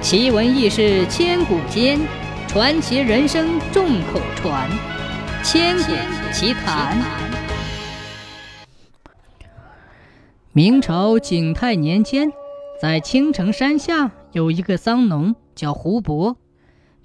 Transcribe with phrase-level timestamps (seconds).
[0.00, 1.98] 奇闻异事千古间，
[2.46, 4.70] 传奇人生众口传。
[5.42, 5.92] 千古
[6.32, 6.96] 奇谈。
[10.52, 12.30] 明朝景泰年间，
[12.80, 16.36] 在青城山下有一个桑农叫胡伯，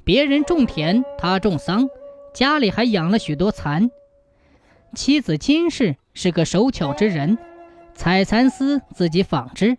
[0.03, 1.89] 别人种田，他种桑，
[2.33, 3.89] 家里还养了许多蚕。
[4.95, 7.39] 妻子金氏是个手巧之人，
[7.95, 9.77] 采蚕丝自己纺织。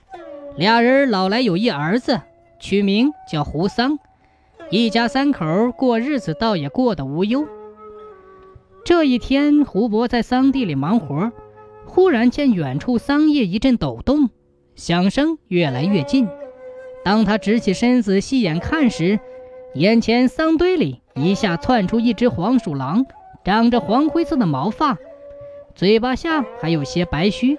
[0.56, 2.20] 俩人老来有一儿子。
[2.64, 3.98] 取名叫胡桑，
[4.70, 7.46] 一家三口过日子倒也过得无忧。
[8.86, 11.30] 这一天，胡伯在桑地里忙活，
[11.84, 14.30] 忽然见远处桑叶一阵抖动，
[14.76, 16.26] 响声越来越近。
[17.04, 19.20] 当他直起身子细眼看时，
[19.74, 23.04] 眼前桑堆里一下窜出一只黄鼠狼，
[23.44, 24.96] 长着黄灰色的毛发，
[25.74, 27.58] 嘴巴下还有些白须，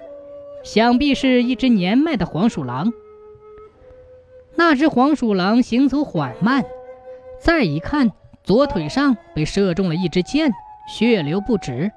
[0.64, 2.92] 想必是一只年迈的黄鼠狼。
[4.56, 6.64] 那只黄鼠狼行走缓慢，
[7.40, 8.10] 再一看，
[8.42, 10.52] 左腿上被射中了一支箭，
[10.88, 11.92] 血流不止。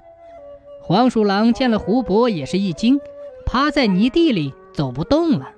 [0.82, 3.00] 黄鼠狼见了胡伯，也是一惊，
[3.46, 5.50] 趴在泥地里走不动了。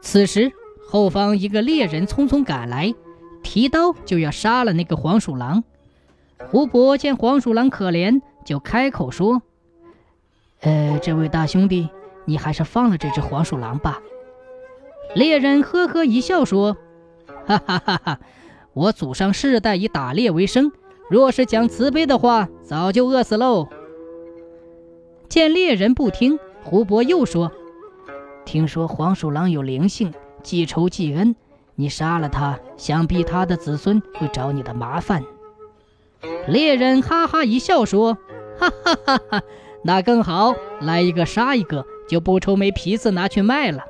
[0.00, 0.52] 此时，
[0.88, 2.94] 后方一个猎人匆匆赶来，
[3.42, 5.64] 提刀就要杀了那个黄鼠狼。
[6.50, 9.42] 胡伯见黄鼠狼可怜，就开口说
[10.60, 11.88] ：“呃，这位大兄弟，
[12.26, 14.00] 你还是放了这只黄鼠狼吧。”
[15.14, 16.76] 猎人呵呵一笑说
[17.46, 18.20] ：“哈哈哈哈！
[18.74, 20.70] 我祖上世代以打猎为生，
[21.10, 23.68] 若是讲慈悲的话，早就饿死喽。”
[25.28, 27.50] 见猎人不听，胡伯又说
[28.44, 31.34] ：“听说黄鼠狼有灵性，记仇记恩，
[31.74, 35.24] 你杀了它，想必它的子孙会找你的麻烦。”
[36.46, 38.18] 猎人哈哈一笑说
[38.58, 39.42] ：“哈哈哈哈！
[39.84, 43.84] 那更好，来一个杀一个，就不愁没皮子拿去卖了。”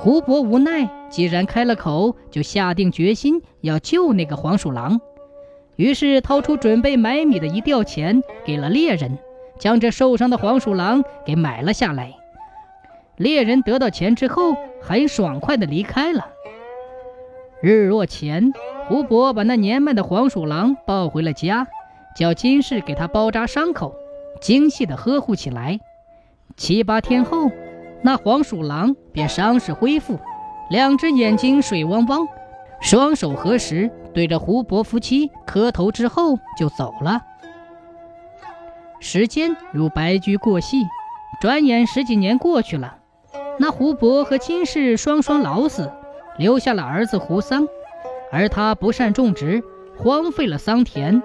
[0.00, 5.00] 胡伯无奈，既然开了口，就下定决心要救那个黄鼠狼。
[5.74, 9.18] 于是掏出准备买米的一吊钱，给了猎人，
[9.58, 12.14] 将这受伤的黄鼠狼给买了下来。
[13.16, 16.28] 猎人得到钱之后，很爽快地离开了。
[17.60, 18.52] 日落前，
[18.86, 21.66] 胡伯把那年迈的黄鼠狼抱回了家，
[22.16, 23.96] 叫金氏给他包扎伤口，
[24.40, 25.80] 精细地呵护起来。
[26.56, 27.50] 七八天后。
[28.02, 30.18] 那黄鼠狼便伤势恢复，
[30.70, 32.26] 两只眼睛水汪汪，
[32.80, 37.20] 双手合十，对着胡伯夫妻磕头之后就走了。
[39.00, 40.84] 时间如白驹过隙，
[41.40, 42.98] 转眼十几年过去了。
[43.58, 45.90] 那胡伯和金氏双双老死，
[46.36, 47.66] 留下了儿子胡桑，
[48.30, 49.62] 而他不善种植，
[49.96, 51.20] 荒废了桑田。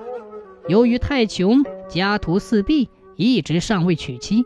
[0.68, 4.44] 由于太穷，家徒四壁，一直尚未娶妻。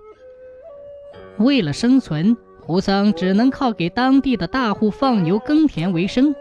[1.40, 6.34] 为了生存，胡桑只能靠给当地的大户放牛耕田为生。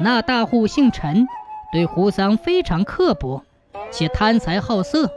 [0.00, 1.26] 那大户姓陈，
[1.72, 3.42] 对胡桑非常刻薄，
[3.90, 5.08] 且贪财好色，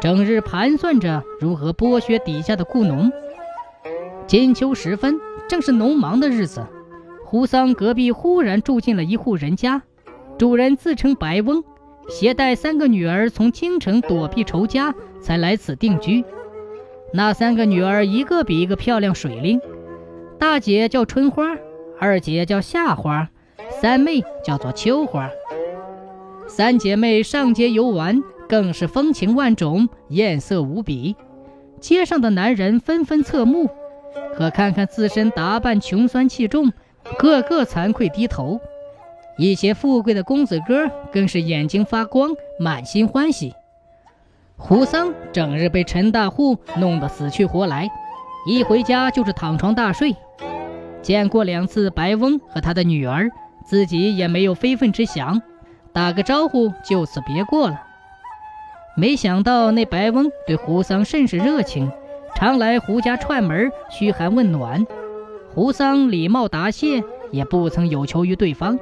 [0.00, 3.12] 整日盘算着如何剥削底下的雇农。
[4.26, 5.18] 金秋时分，
[5.48, 6.66] 正是农忙的日子，
[7.24, 9.82] 胡桑隔壁忽然住进了一户人家，
[10.38, 11.62] 主人自称白翁，
[12.08, 16.24] 携带三个女儿从京城躲避仇家，才来此定居。
[17.12, 19.60] 那三个女儿一个比一个漂亮水灵，
[20.38, 21.56] 大姐叫春花，
[21.98, 23.28] 二姐叫夏花，
[23.68, 25.28] 三妹叫做秋花。
[26.46, 31.16] 三姐妹上街游玩，更是风情万种，艳色无比。
[31.80, 33.68] 街上的男人纷纷侧目，
[34.34, 36.72] 可看看自身打扮穷酸气重，
[37.18, 38.60] 个个惭愧低头。
[39.36, 43.52] 一些富贵的公子哥更是眼睛发光，满心欢喜。
[44.60, 47.90] 胡桑整日被陈大户弄得死去活来，
[48.46, 50.14] 一回家就是躺床大睡。
[51.02, 53.30] 见过两次白翁和他的女儿，
[53.64, 55.42] 自己也没有非分之想，
[55.92, 57.82] 打个招呼就此别过了。
[58.96, 61.90] 没想到那白翁对胡桑甚是热情，
[62.36, 64.86] 常来胡家串门嘘寒问暖。
[65.52, 68.78] 胡桑礼貌答谢，也不曾有求于对方。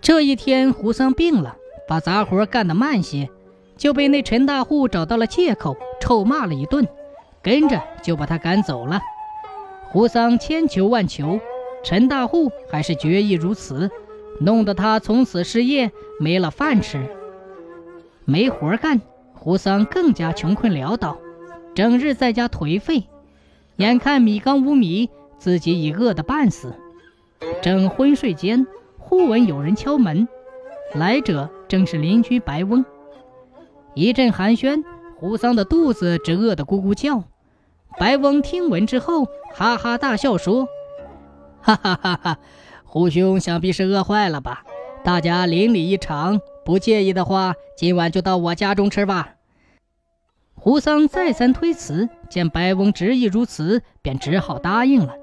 [0.00, 1.56] 这一天，胡桑病了，
[1.86, 3.28] 把杂活干得慢些。
[3.78, 6.86] 就被那陈大户找到了借口，臭骂了一顿，
[7.42, 9.00] 跟着就把他赶走了。
[9.90, 11.40] 胡桑千求万求，
[11.82, 13.90] 陈大户还是决意如此，
[14.40, 15.90] 弄得他从此失业，
[16.20, 17.00] 没了饭吃，
[18.26, 19.00] 没活干。
[19.32, 21.16] 胡桑更加穷困潦倒，
[21.72, 23.04] 整日在家颓废，
[23.76, 25.08] 眼看米缸无米，
[25.38, 26.74] 自己已饿得半死。
[27.62, 28.66] 正昏睡间，
[28.98, 30.26] 忽闻有人敲门，
[30.92, 32.84] 来者正是邻居白翁。
[33.98, 34.84] 一阵寒暄，
[35.16, 37.24] 胡桑的肚子直饿得咕咕叫。
[37.98, 40.68] 白翁听闻之后，哈哈大笑说
[41.60, 42.38] ：“哈哈哈哈！
[42.84, 44.62] 胡兄想必是饿坏了吧？
[45.02, 49.30] 大家邻里一场，不介意的话，今晚就到我家中吃吧。
[50.54, 55.16] 胡桑再三推辞，见白翁执意如此，便只好答应了。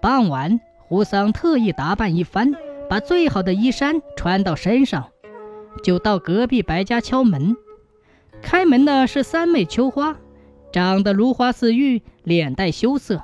[0.00, 2.52] 傍晚，胡桑特意打扮一番，
[2.88, 5.08] 把最好的衣衫穿到身上，
[5.82, 7.56] 就到隔壁白家敲门。
[8.42, 10.16] 开门的是三妹秋花，
[10.72, 13.22] 长得如花似玉，脸带羞涩。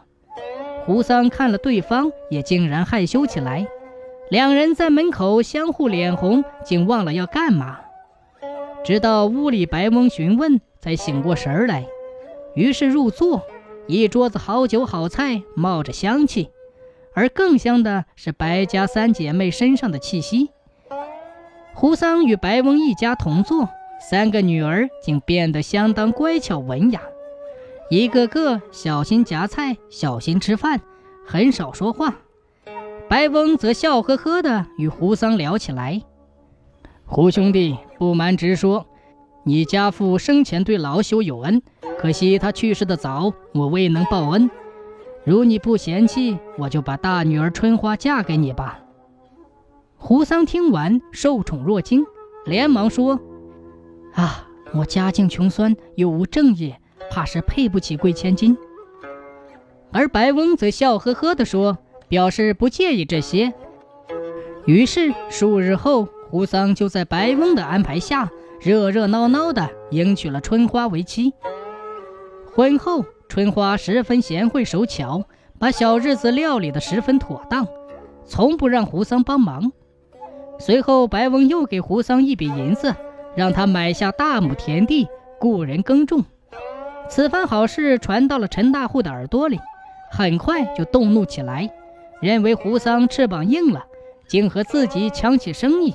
[0.86, 3.66] 胡桑看了对方，也竟然害羞起来。
[4.30, 7.80] 两人在门口相互脸红，竟忘了要干嘛。
[8.84, 11.84] 直到屋里白翁询问，才醒过神来。
[12.54, 13.42] 于是入座，
[13.86, 16.50] 一桌子好酒好菜，冒着香气。
[17.14, 20.50] 而更香的是白家三姐妹身上的气息。
[21.74, 23.68] 胡桑与白翁一家同坐，
[24.00, 27.02] 三个女儿竟变得相当乖巧文雅，
[27.90, 30.80] 一个个小心夹菜，小心吃饭，
[31.26, 32.16] 很少说话。
[33.08, 36.02] 白翁则笑呵呵地与胡桑聊起来。
[37.04, 38.86] 胡兄弟，不瞒直说，
[39.44, 41.62] 你家父生前对老朽有恩，
[41.98, 44.50] 可惜他去世的早，我未能报恩。
[45.24, 48.80] 如你不嫌弃，我就把大女儿春花嫁给你吧。
[49.96, 52.04] 胡桑听完，受宠若惊，
[52.44, 53.18] 连忙说
[54.18, 58.58] ：“啊，我家境穷酸，又无正业，怕是配不起贵千金。”
[59.92, 61.78] 而白翁则笑呵呵地说，
[62.08, 63.54] 表示不介意这些。
[64.66, 66.08] 于是数日后。
[66.30, 68.30] 胡桑就在白翁的安排下，
[68.60, 71.32] 热热闹闹地迎娶了春花为妻。
[72.54, 75.24] 婚后，春花十分贤惠手巧，
[75.58, 77.66] 把小日子料理得十分妥当，
[78.26, 79.72] 从不让胡桑帮忙。
[80.58, 82.94] 随后，白翁又给胡桑一笔银子，
[83.38, 85.06] 让他买下大亩田地，
[85.38, 86.24] 雇人耕种。
[87.08, 89.60] 此番好事传到了陈大户的耳朵里，
[90.10, 91.70] 很快就动怒起来，
[92.20, 93.84] 认为胡桑翅膀硬了，
[94.26, 95.94] 竟和自己抢起生意。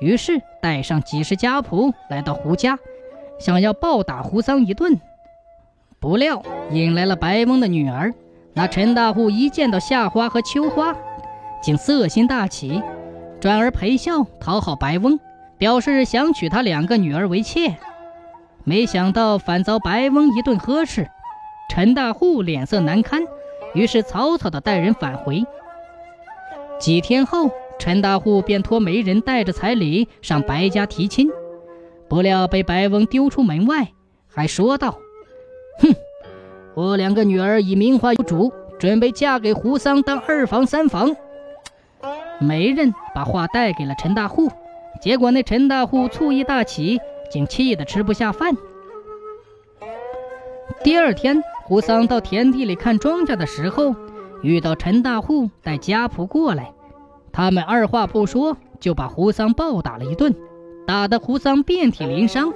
[0.00, 2.78] 于是带上几十家仆来到胡家，
[3.40, 5.00] 想要暴打胡桑一顿，
[5.98, 8.14] 不料引来了白翁的女儿。
[8.54, 10.94] 那陈大户一见到夏花和秋花，
[11.60, 12.80] 竟色心大起，
[13.40, 15.18] 转而陪笑讨好白翁，
[15.62, 17.76] 表示想娶他两个女儿为妾。
[18.64, 21.08] 没想到反遭白翁一顿呵斥，
[21.70, 23.22] 陈大户脸色难堪，
[23.72, 25.44] 于是草草的带人返回。
[26.80, 27.48] 几天后。
[27.78, 31.28] 陈大户便托媒人带着彩礼上白家提亲，
[32.08, 33.88] 不料被白翁丢出门外，
[34.28, 34.98] 还说道
[35.82, 35.92] ：“哼，
[36.74, 41.16] 我两个女儿已名花有主，准备嫁给胡桑当二房三房。”
[42.38, 44.48] 媒人把话带给了陈大户，
[45.00, 47.00] 结果那陈大户醋意大起，
[47.30, 48.56] 竟气得吃不下饭。
[50.84, 53.94] 第二天，胡桑到田地里看庄稼的时候，
[54.42, 56.72] 遇到陈大户带家仆过来。
[57.32, 60.34] 他们二话不说，就把胡桑暴打了一顿，
[60.86, 62.52] 打得胡桑遍体鳞伤。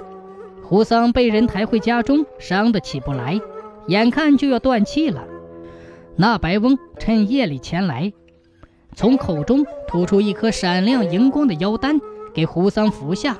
[0.61, 3.39] 胡桑被人抬回家中，伤得起不来，
[3.87, 5.23] 眼看就要断气了。
[6.17, 8.11] 那白翁趁夜里前来，
[8.93, 11.99] 从口中吐出一颗闪亮荧光的妖丹，
[12.37, 13.35] 给胡桑服下。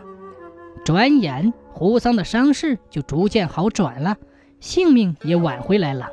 [0.83, 4.17] 转眼，胡桑的伤势就逐渐好转了，
[4.59, 6.09] 性命也挽回来了。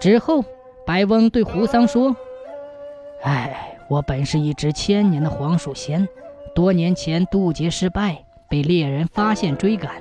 [0.00, 0.44] 之后，
[0.84, 2.16] 白翁对胡桑说
[3.22, 6.06] ：“哎。”我本是一只千年的黄鼠仙，
[6.54, 9.92] 多年前渡劫失败，被猎人发现追赶，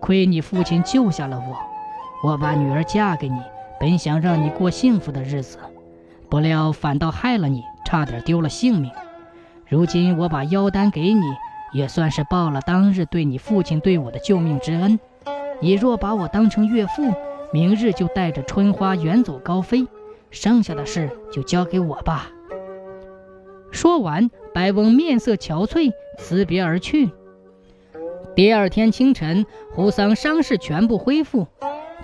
[0.00, 3.38] 亏你父亲救下了我，我把女儿嫁给你，
[3.80, 5.56] 本想让你过幸福的日子，
[6.28, 8.90] 不料反倒害了你，差点丢了性命。
[9.72, 11.22] 如今我把妖丹给你，
[11.72, 15.00] 也算是报了当日对你父亲对我的救命之恩。
[15.62, 17.10] 你若把我当成岳父，
[17.54, 19.86] 明日就带着春花远走高飞，
[20.30, 22.30] 剩下的事就交给我吧。
[23.70, 27.10] 说完，白翁面色憔悴，辞别而去。
[28.36, 31.46] 第二天清晨，胡桑伤势全部恢复，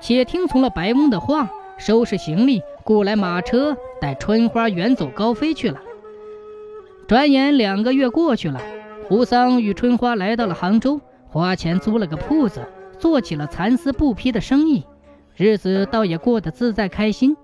[0.00, 5.78] 且听从了白翁的话，收拾行李，雇来马车，带春花远走高飞去了。
[7.08, 8.60] 转眼两个月过去了，
[9.08, 12.60] 胡桑与春花来到了杭州，花钱租了个铺子，
[12.98, 14.84] 做起了蚕丝布匹的生意，
[15.34, 17.34] 日子倒也过得自在开心。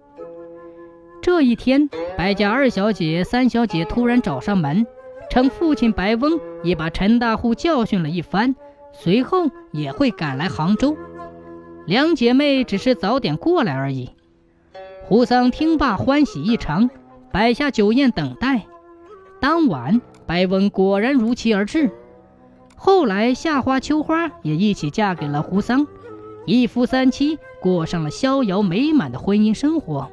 [1.22, 4.86] 这一天，白家二小姐、三小姐突然找上门，
[5.30, 8.54] 称父亲白翁已把陈大户教训了一番，
[8.92, 10.94] 随后也会赶来杭州。
[11.86, 14.10] 两姐妹只是早点过来而已。
[15.04, 16.90] 胡桑听罢欢喜异常，
[17.32, 18.66] 摆下酒宴等待。
[19.44, 21.90] 当晚，白翁果然如期而至。
[22.76, 25.86] 后来，夏花、秋花也一起嫁给了胡桑，
[26.46, 30.10] 一夫三妻，过上了逍遥美满的婚姻生活。